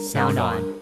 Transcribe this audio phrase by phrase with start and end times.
[0.00, 0.79] 小暖。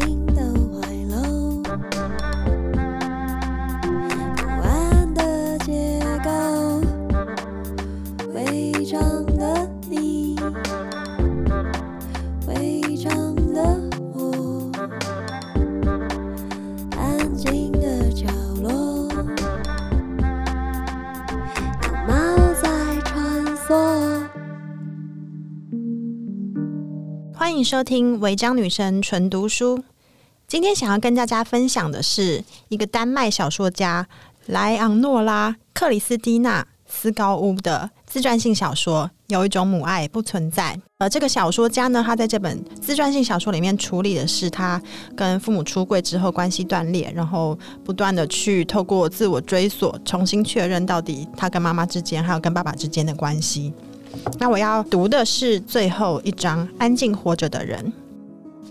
[0.00, 0.21] 欢
[27.72, 29.82] 收听违章女生纯读书。
[30.46, 34.06] 今天想要跟大家分享的是一个丹麦小说家
[34.44, 40.76] 莱昂诺拉·克里斯蒂娜·斯高乌的自传性小说《有一种母爱不存在》。
[40.98, 44.78] 而这个小说家呢，他在这本自传性小说里面处理的是他
[45.16, 53.72] 跟父母出柜之后关系断裂，然后不断的去透过自我追索，重新确认到底他跟妈妈之间，还有跟爸爸之间的关系。
[54.38, 57.84] 那我要读的是最后一章《安静活着的人》。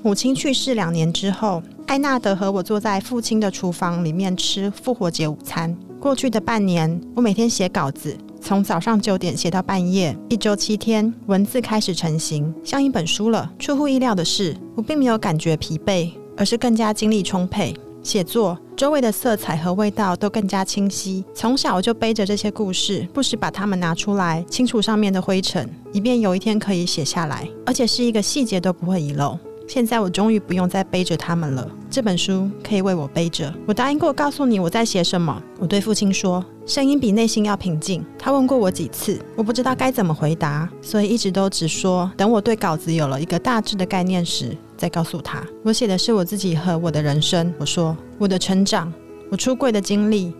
[0.03, 5.75] 母亲去世两年之后，艾纳德和我坐在父亲的厨房里面吃复活节午餐。
[5.99, 13.51] 过去的半年，我每天写稿子，从早上九点写到半夜，一周七天，文字开始成型，像一本书了。
[13.59, 17.75] 出乎意料的是，我并没有感觉疲惫，而是更加精力充沛。
[18.03, 21.23] 写作周围的色彩和味道都更加清晰。
[21.33, 29.37] 从小就背着这些故事，不时把它们拿出来清除上面的灰尘，以便有一天可以写下来，而且是一个细节都不会遗漏。
[29.67, 31.65] 现在我终于不用再背着它们了。
[31.89, 33.53] 这本书可以为我背着。
[33.65, 35.41] 我答应过告诉你我在写什么。
[35.59, 38.03] 我对父亲说，声音比内心要平静。
[38.19, 44.57] 他问过我几次，我不知道该怎么回答，所以一直都只说等我对稿子有了一个大致的概念时。
[44.81, 47.53] 再告诉他，我写的是我自己和我的人生。
[47.59, 48.91] 我说我的成长，
[49.29, 50.33] 我出柜的经历，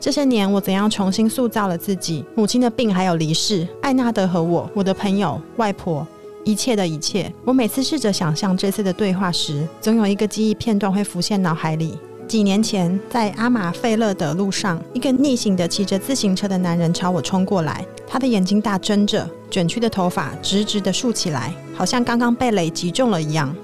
[0.00, 2.24] 这些年我怎样重新塑造了自己。
[2.34, 6.06] 母亲的病还有离世，艾纳德和我，我的朋友、外婆，
[6.42, 7.30] 一切的一切。
[7.44, 11.98] 我每次试着想象这次的对话时，总有一个记忆片段会浮现脑海里。
[12.26, 23.54] 几年前，在阿马费勒的路上，一个逆行的骑着自行车的男人朝我冲过来，他的眼睛大睁着，卷曲的头发直直的竖起来，好像刚刚被雷击中了一样。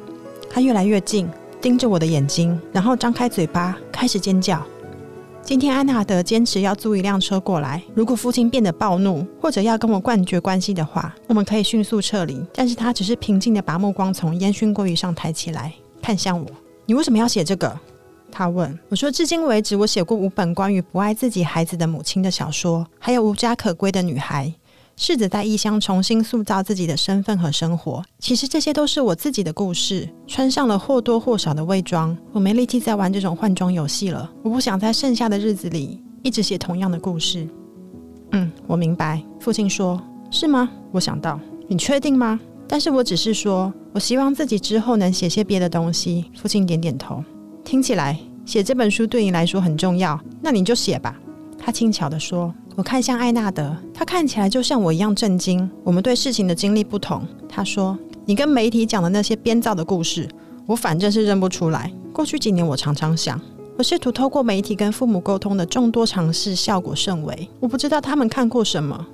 [0.55, 1.27] 他越来越近，
[1.63, 4.63] 盯着我的眼睛，然后张开嘴巴，开始尖叫。
[5.41, 7.83] 今天安纳德坚持要租一辆车过来。
[7.95, 12.45] 如果父亲变得暴怒，或者要跟我断绝关系的话，我们可以迅速撤离。
[12.53, 16.47] 但是他只是平静地把目光从烟熏鲑鱼上抬起来，看向我。
[16.85, 17.75] 你为什么要写这个？
[18.31, 18.79] 他问。
[18.91, 24.53] 我说，至今为止，我写过五本关于不爱自己孩子的母亲的小说，还有无家可归的女孩。
[25.03, 28.01] 试着在异乡重新塑造自己的身份和生活。
[28.21, 32.17] 其实这些都是我自己的故事，穿上了或多或少的伪装。
[32.31, 34.31] 我没力气再玩这种换装游戏了。
[34.45, 37.49] 我不想在剩下的日子里一直写同样的故事。
[38.31, 39.21] 嗯，我明白。
[39.41, 42.39] 父亲说：“是吗？”我想到：“你确定吗？”
[42.69, 46.27] 但是我只是说，我希望自己之后能写些别的东西。
[46.37, 47.25] 父亲点点头。
[47.65, 51.19] 听起来写这本书对你来说很重要，那你就写吧。
[51.59, 52.55] 他轻巧地说。
[52.75, 55.71] 我看向艾纳德，他看起来就像我一样震惊。
[55.85, 57.23] 我们对事情的经历不同。
[57.47, 60.27] 他说：“你跟媒体讲的那些编造的故事，
[60.65, 61.93] 我反正是认不出来。
[62.15, 63.39] 过去几年，我常常想，
[63.77, 67.47] 我试图透过媒体跟父母沟通的众多尝试，效果甚微。
[67.61, 69.07] 我不知道他们看过什么，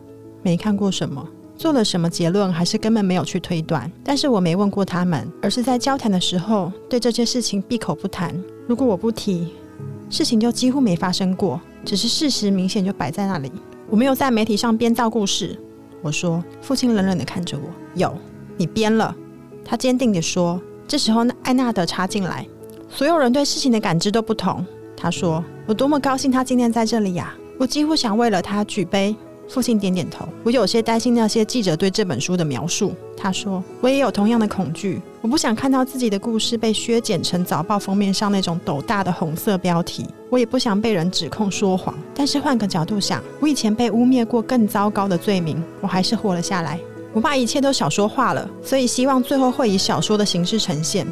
[0.42, 1.26] 没看过什么，
[1.56, 3.90] 做了什么结论，还是根本没有去推断。
[4.04, 8.32] 但是我没问过他们，而是在交谈的时候对这些事情闭口不谈。
[8.68, 9.48] 如果我不提，
[10.08, 13.50] 事情就几乎没发生过。”只是事实明显就摆在那里。
[13.88, 15.58] 我没有在媒体上编造故事。
[16.02, 17.64] 我说，父亲冷冷地看着我。
[17.94, 18.14] 有，
[18.58, 19.16] 你编了。
[19.64, 20.60] 他坚定地说。
[20.86, 22.46] 这时候，艾纳德插进来。
[22.90, 24.62] 所有人对事情的感知都不同。
[24.94, 27.34] 他说：“我多么高兴他今天在这里呀！
[27.58, 29.16] 我几乎想为了他举杯。”
[29.48, 30.28] 父亲点点头。
[30.44, 32.94] 我有些担心那些记者对这本书的描述。
[33.16, 35.00] 他说：“我也有同样的恐惧。
[35.20, 40.06] 我不想看到自己的故事被削减成早报封面上那种斗大的红色标题。
[40.30, 41.92] 我也不想被人指控说谎。
[42.14, 46.78] 但是换个角度想，我以前被污蔑过更糟糕的罪名，我还是活了下来。
[47.12, 51.06] 我把一切都小说化了，所以希望最后会以小说的形式呈现。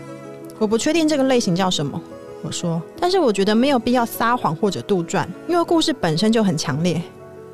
[0.58, 2.00] 我不确定这个类型叫什么。”
[2.42, 7.02] 我说：“但是我觉得没有必要撒谎或者杜撰，因为故事本身就很强烈。”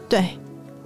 [0.07, 0.29] 对。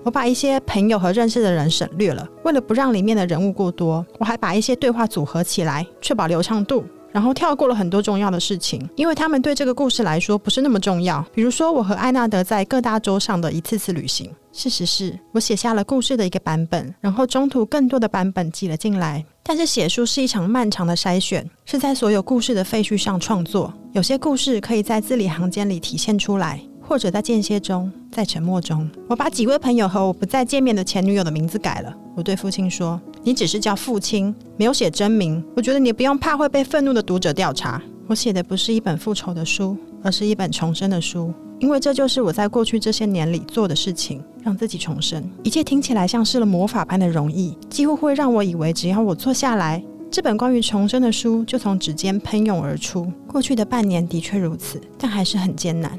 [0.06, 6.84] 我把一些朋友和认识的人省略了，为了不让里面的人物过多，我还把一些对话组合起来，确保流畅度。
[7.10, 11.24] 然后跳过了很多重要的事情，因为他们对这个故事来说不是那么重要。
[11.34, 14.30] 比如说，我和艾纳德在各大洲上的一次次旅行。
[14.52, 19.24] 事实是我写下了故事的一个版本，然后中途更多的版本挤了进来。
[19.42, 23.72] 但是写书是一场漫长的筛选，是在所有故事的废墟上创作。
[23.92, 26.60] 有些故事可以在字里行间里体现出来。
[26.88, 31.92] 或者在间歇中，在沉默中，我把几位朋友和我不再见面的前女友的名字改了。
[32.14, 35.42] 我对父亲说：“你只是叫父亲，没有写真名。
[35.56, 37.82] 我觉得你不用怕会被愤怒的读者调查。
[38.06, 45.28] 我写的不是一本复仇的书，而是一本重生的书，因为这就是我在过去这些年里做的事情，让自己重生。
[45.42, 53.12] 一切听起来像是了魔法般的容易，几乎会让我以为只要我坐下来，这本关于重生的书就从指尖喷涌而出。
[53.26, 55.98] 过去的半年的确如此，但还是很艰难。”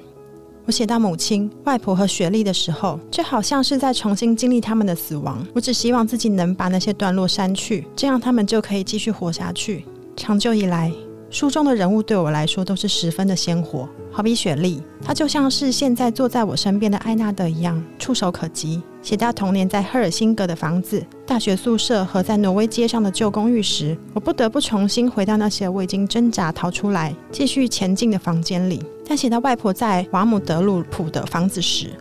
[0.68, 5.42] 我写到母亲、外婆和雪莉的时候，就好像是在重新经历他们的死亡。
[5.54, 9.86] 我只希望自己能把那些段落删去，这样他们就可以继续活下去。
[10.18, 10.92] 长久以来，
[11.30, 18.82] 书中的人物对我来说都是十分的鲜活，好比雪莉，她就像是现在坐在我身边的艾纳德一样，触手可及。
[19.02, 28.82] 写到童年在赫尔辛格的房子、大学宿舍和在挪威街上的旧公寓时，我不得不重新回到那些我已经挣扎逃出来、继续前进的房间里。
[29.06, 31.92] 但写到外婆在瓦姆德鲁普的房子时，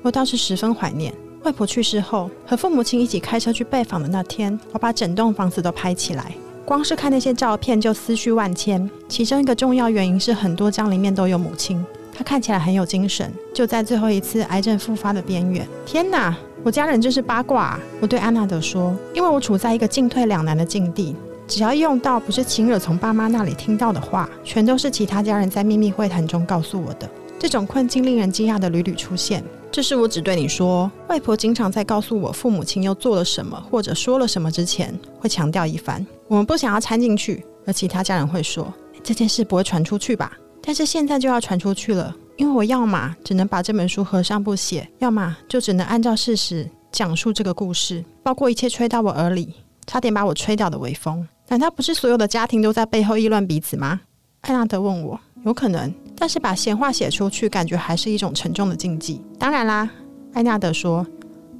[0.00, 1.12] 我倒是十分怀念。
[1.44, 6.32] 外婆去世后，和父母亲一起开车去拜访的那天，我把整栋房子都拍起来。
[6.64, 8.88] 光是看那些照片就思绪万千。
[9.08, 11.84] 其中一个重要原因是，很多张里面都有母亲。
[12.14, 15.66] 她看起来很有精神，就在最后一次癌症复发的边缘。
[15.84, 17.80] 天哪，我家人真是八卦啊！
[18.00, 21.16] 我对安娜德说，因为我处在一个进退两难的境地，
[21.48, 27.08] 只要用到不是亲耳从爸妈那里听到的话，全都是其他家人在秘密会谈中告诉我的。
[27.38, 29.42] 这种困境令人惊讶的屡屡出现。
[29.72, 36.06] 这是我只对你说，外婆经常在告诉我父母亲又做了什么或者说了什么之前，会强调一番。
[36.28, 38.70] 我们不想要掺进去，而其他家人会说，
[39.02, 40.30] 这件事不会传出去吧？
[40.62, 49.54] 但是现在就要传出去了，因为我要么只能把这本书合上不写，要么就只能按照事实讲述这个故事，包括一切吹到我耳里，
[49.86, 51.26] 差点把我吹掉的微风。
[51.48, 54.02] 难道不是所有的家庭都在背后议论彼此吗？
[54.42, 55.92] 艾纳德问我，有可能，
[56.22, 59.20] 但是把闲话写出去，感觉还是一种沉重的禁忌。
[59.40, 59.90] 当然啦，
[60.34, 61.04] 艾纳德说，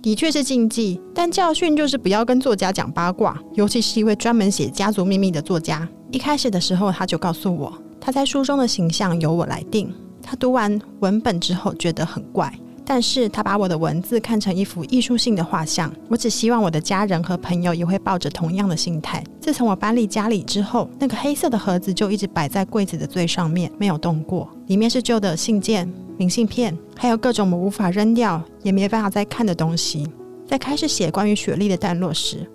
[0.00, 5.88] 的确是禁忌，但教训就是不要跟作家讲八卦，尤其是一位专门写家族秘密的作家。
[6.12, 7.76] 一开始的时候，他就告诉我。
[8.00, 9.92] 他在书中的形象由我来定。
[10.22, 15.92] 他读完文本之后觉得很怪，但是他把我的文字看成一幅艺术性的画像。
[16.08, 19.22] 我只希望我的家人和朋友也会抱着同样的心态。
[19.40, 24.48] 自从我搬离家里之后，那个黑色的盒子就一直摆在柜子的最上面，没有动过。
[24.66, 30.08] 里面是旧的信件、明信片，还有各种我无法扔掉也没办法再看的东西。
[30.46, 32.46] 在开始写关于雪莉的段落时，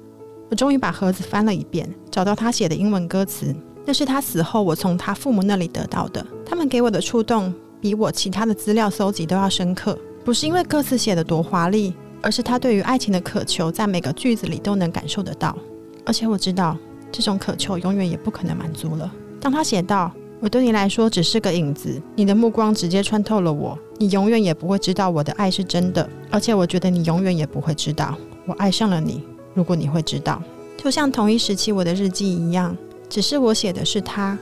[0.49, 3.55] 我终于把盒子翻了一遍，找到他写的英文歌词。
[3.85, 6.25] 那是他死后我从他父母那里得到的。
[6.45, 9.97] 他们给我的触动比我其他的资料搜集都要深刻，
[10.27, 15.57] 不是因为歌词写得多华丽，而是他对于爱情的渴求在每个句子里都能感受得到。
[16.05, 16.77] 而且我知道
[17.09, 19.09] 这种渴求永远也不可能满足了。
[19.39, 26.09] 当他写道：“我对你来说只是个影子，你的目光直接穿透了我，你永远也不会知道我的爱是真的。
[26.29, 28.13] 而且我觉得你永远也不会知道
[28.45, 29.23] 我爱上了你。
[29.53, 30.43] 如果你会知道，
[30.75, 32.75] 就像同一时期我的日记一样。”
[33.07, 34.37] 只是我写的是她，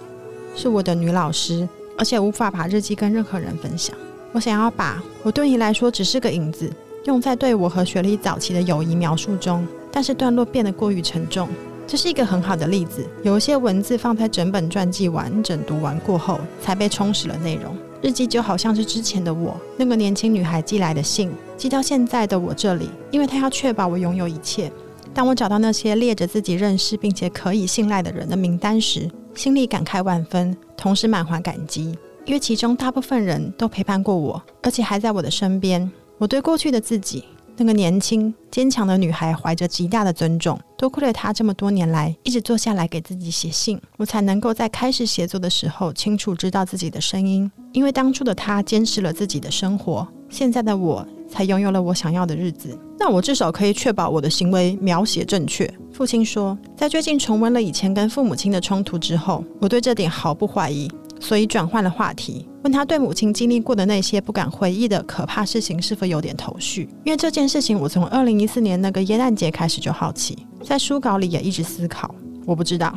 [0.55, 3.95] 是我的女老师，而且无法把日记跟任何人分享。
[4.35, 6.69] 我想要把我对你来说只是个影子，
[7.05, 11.47] 用在对我和雪莉早期的友谊描述中，但是段落变得过于沉重。
[11.87, 13.07] 这是一个很好的例子。
[13.23, 17.73] 有一些文字放在整本传记完整读完过后，才被充实了内容。
[18.01, 24.69] 日记就好像是之前的我，那个年轻女孩寄来的信，寄到现在的我这里，因为她要确保我拥有一切。
[25.13, 35.89] 当我找到那些列着自己认识并且可以信赖的人的名单时，心里感慨万分，同时满怀感激，因为其中大部分人都陪伴过我，而且还在我的身边。
[36.17, 37.23] 我对过去的自己，
[37.55, 40.59] 那个年轻坚强的女孩，怀着极大的尊重。
[40.77, 47.49] 多亏了她这么多年来一直坐下来给自己写信，我才能够在开始写作的时候清楚知道自己的声音。
[47.73, 52.77] 因为当初的她坚持了自己的生活，现在的我才拥有了我想要的日子。
[52.97, 55.71] 那我至少可以确保我的行为描写正确。
[55.91, 60.89] 父亲说，在最近重温了以前跟父母亲的冲突之后，我对这点毫不怀疑，
[61.25, 66.87] 所以转换了话题，问他对母亲经历过的那些不敢回忆的可怕事情是否有点头绪。
[67.03, 72.13] 因为这件事情，我从二零一四年那个耶诞节开始就好奇，在书稿里也一直思考。
[72.45, 72.95] 我不知道。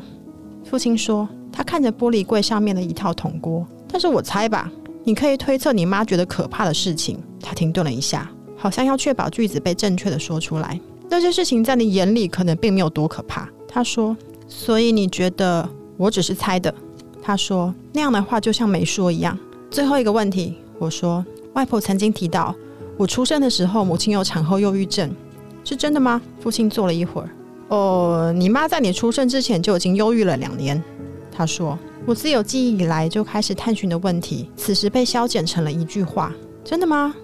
[0.62, 4.70] 父亲说，他看着玻璃柜上面的一套铜锅，但是我猜吧，
[5.04, 7.18] 你可以推测你妈觉得可怕的事情。
[7.40, 8.30] 他停顿了一下。
[8.58, 10.78] 好像要确保句子被正确的说出来。
[11.08, 13.48] 那些事情在你眼里可能并没有多可怕。
[13.66, 14.14] 他说
[14.48, 15.66] ：“所以你觉得
[15.96, 16.74] 我只是猜的？”
[17.28, 19.38] 他说：“那样的话就像没说一样。”
[19.70, 22.54] 最后一个问题，我说：“外婆曾经提到
[22.96, 25.14] 我出生的时候，母亲有产后忧郁症，
[25.62, 27.28] 是真的吗？”父亲坐了一会儿。
[27.68, 30.82] 哦，你妈在你出生之前就已经忧郁了两年。
[31.30, 36.32] 他说：“我自有记忆以来就开始探寻的问题，此时被消减成了一句话。
[36.64, 37.14] 真的吗？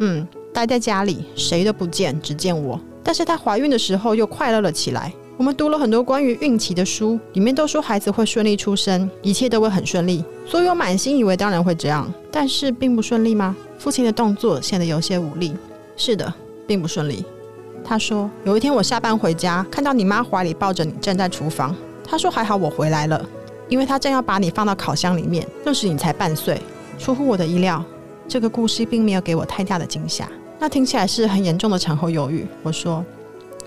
[0.00, 2.80] 嗯，待在家里，谁都不见，只见我。
[3.04, 5.14] 但是她怀孕的时候又快乐了起来。
[5.38, 10.24] 我们读了很多关于孕期的书，里面都说孩子会顺利出生，一切都会很顺利。
[10.46, 15.54] 所以我满心以为当然会这样，但是并不顺利吗？”父亲的动作显得有些无力。
[15.94, 16.32] 是的，
[16.66, 17.22] 并不顺利。
[17.84, 21.76] 他说：“有一天我下班回家，看到你妈怀里抱着你站在厨房。
[22.02, 23.22] 他说还好我回来了，
[23.68, 25.46] 因为他正要把你放到烤箱里面。
[25.62, 26.58] 那时你才半岁，
[26.98, 27.84] 出乎我的意料。
[28.26, 30.26] 这个故事并没有给我太大的惊吓。
[30.58, 33.04] 那听起来是很严重的产后忧郁。”我说。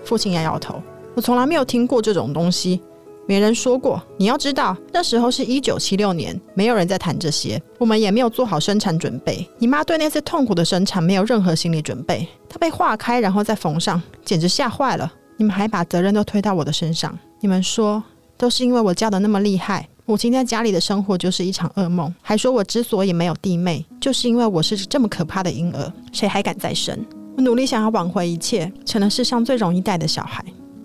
[0.05, 0.81] 父亲摇摇头
[1.19, 2.79] ：“我从来没有听过这种东西。”
[3.27, 4.01] 没人说过。
[4.17, 9.45] 你要知道，那时候是一九七六年，没有人在谈这些，我们也没有做好生产准备。
[9.57, 15.11] 你妈对那次痛苦的生产没有任何心理准备，她被划开然后再缝上，简直吓坏了。
[15.35, 17.13] 你们还把责任都推到我的身上。
[17.41, 18.01] 你们说
[18.37, 26.97] 都是因为我叫得那么厉害，母亲在家里的生活就是一场噩梦，还说我之所以没有弟妹，就是因为我是这么可怕的婴儿，谁还敢再生？
[27.35, 30.43] 我努力想要挽回一切，成了世上最容易带的小孩。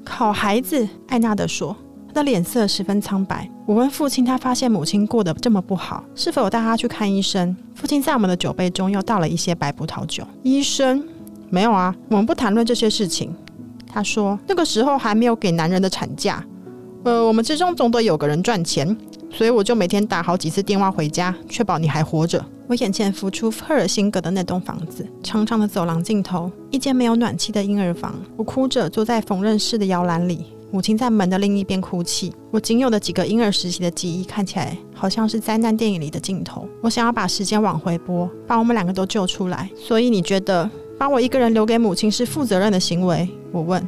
[0.09, 1.77] 好孩子，艾纳德说。
[2.09, 3.51] 他的脸色十分苍白。
[3.67, 7.57] 我问父亲，他发现母亲过得这么不好，是否有带他去看医生？
[7.75, 10.23] 父亲在我们的酒杯中又倒了一些白葡萄酒。
[10.45, 11.03] 医生？
[11.51, 13.35] 没有啊，我们不谈论这些事情。
[13.93, 16.45] 他说，那个时候还没有给男人的产假。
[17.03, 18.97] 呃，我们之中总得有个人赚钱，
[19.33, 22.45] 所以我就每天打好几次电话回家，确保你还活着。
[22.67, 28.15] 我眼前浮出赫尔辛格的那栋房子，长长的走廊尽头，一间没有暖气的婴儿房。
[28.37, 30.47] 我哭着坐在缝纫室的摇篮里。
[30.71, 32.35] 母亲在门的另一边哭泣。
[32.51, 36.67] 我仅有的几个婴儿时期的记忆看起来好像是灾难电影里的镜头。
[36.81, 39.71] 我想要把时间往回拨，把我们两个都救出来。
[39.77, 40.69] 所以你觉得
[40.99, 43.29] 把我一个人留给母亲是负责任的行为？
[43.53, 43.87] 我问。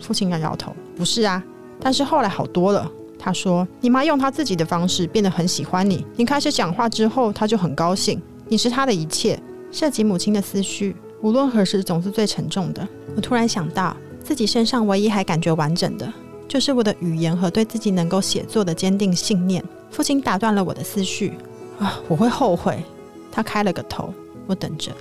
[0.00, 1.40] 父亲摇摇头，不是啊。
[1.78, 2.90] 但是后来好多了。
[3.18, 6.06] 他说，你妈用她自己的方式变得很喜欢你。
[6.16, 8.20] 你开始讲话之后，她就很高兴。
[8.48, 9.38] 你是她的一切。
[9.70, 12.86] 涉及母亲的思绪，无论何时总是最沉重的。
[13.14, 13.96] 我突然想到。
[14.20, 16.12] 自己身上唯一还感觉完整的，
[16.46, 19.64] 就是我的语言和对自己能够写作的坚定信念。
[19.90, 21.32] 父亲打断了我的思绪
[21.78, 22.84] 啊，我会后悔。
[23.32, 24.12] 他开了个头，
[24.46, 24.92] 我等着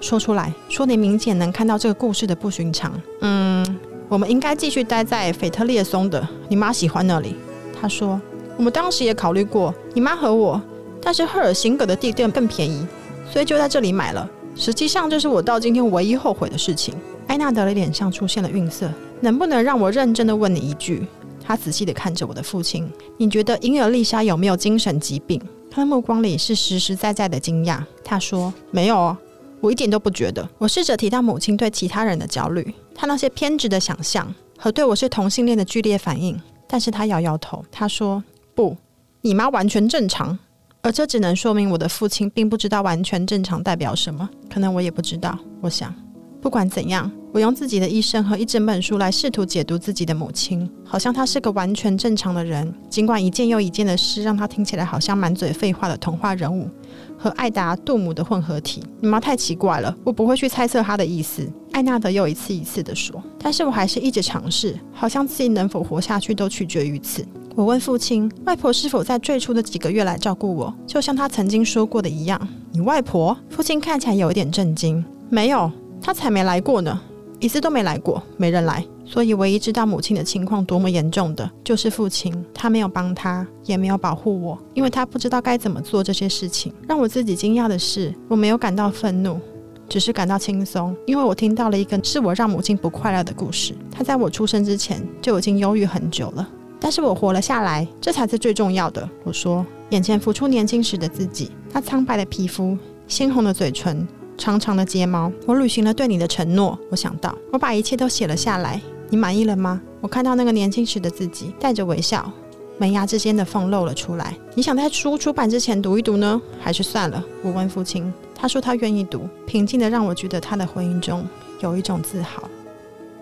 [0.00, 3.00] 说出来，说你明显能看到这个故事的不寻常。
[3.20, 3.64] 嗯，
[4.08, 7.36] 我们应该继续待在斐特列松的，你妈喜欢那里。
[7.84, 8.18] 他说，
[8.56, 10.58] 我们当时也考虑过你妈和我，
[11.02, 12.86] 但是赫尔辛格的地段更便宜，
[13.30, 14.26] 所以就在这里买了。
[14.56, 16.94] 实际上，这是我到今天唯一后悔的事情。
[17.26, 18.90] 艾纳德的脸上出现了晕色。
[19.20, 21.06] 能不能让我认真的问你一句？
[21.44, 22.90] 他仔细的看着我的父亲。
[23.18, 25.38] 你觉得婴儿丽莎有没有精神疾病？
[25.70, 27.82] 他的目光里是实实在在的惊讶。
[28.02, 29.16] 他说：“没有哦，
[29.60, 36.40] 我一点都不觉得。”我试着提到母亲对其他人的焦虑，他那些偏执的想象和对我是同性恋的剧烈反应。
[36.74, 37.64] 但是他摇摇头。
[37.70, 38.20] 他说
[38.52, 38.76] ：“不，
[39.20, 40.36] 你妈完全正常。”
[40.82, 44.28] 而这只能说明我的父亲并不知道完全正常代表什么。
[44.52, 45.38] 可能我也不知道。
[45.60, 45.94] 我想。
[46.42, 52.74] 不管怎样，我用自己的一生和一整本书来试图解读自己的母亲，好像她是个完全正常的人。
[52.90, 56.68] 尽管一件又一件的事让她听起来好像满嘴废话的童话人物
[57.16, 58.82] 和艾达·杜姆的混合体。
[59.00, 61.48] 你妈太奇怪了，我不会去猜测她的意思。
[61.74, 67.26] 艾纳德又一次一次地说，但是我还是一直尝试，好像自己能否活下去都取决于此。
[67.56, 72.40] 我问父亲，外婆是否在最初的几个月来照顾我，就像她曾经说过的一样。
[72.70, 73.36] 你外婆？
[73.50, 75.04] 父亲看起来有一点震惊。
[75.28, 75.68] 没有。
[76.00, 77.00] 他才没来过呢，
[77.40, 78.84] 一次都没来过，没人来。
[79.04, 82.32] 所以唯一知道母亲的情况多么严重的，就是父亲。
[82.54, 86.72] 他没有帮他，也没有保护我，因为他不知道该怎么做这些事情。
[86.86, 89.40] 让我自己惊讶的是，我没有感到愤怒，
[89.88, 93.74] 只是感到轻松，因为我听到了一个是我让母亲不快乐的故事。
[93.90, 96.48] 她在我出生之前就已经忧郁很久了，
[96.80, 99.08] 但是我活了下来，这才是最重要的。
[99.22, 102.76] 我说，眼前浮出年轻时的自己，他苍白的皮肤，
[103.06, 104.06] 鲜红的嘴唇。
[104.36, 106.76] 长长的睫毛，我履行了对你的承诺。
[106.90, 108.80] 我想到，我把一切都写了下来。
[109.08, 109.80] 你满意了吗？
[110.00, 112.28] 我看到那个年轻时的自己，带着微笑，
[112.78, 114.36] 门牙之间的缝露了出来。
[114.54, 117.22] 你想在书出版之前读一读呢，还是算了？
[117.42, 121.26] 我问父亲，他说他愿意读，平静的让我觉得他的婚姻中
[121.60, 122.48] 有一种自豪。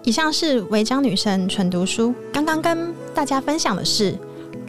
[0.04, 4.18] 以上是违章女生纯读书，刚刚跟大家分享的是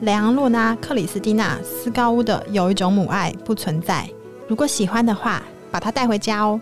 [0.01, 4.07] 莱昂诺拉·克里斯蒂娜·斯高乌的《有一种母爱不存在》。
[4.47, 6.61] 如果喜欢的话，把它带回家哦。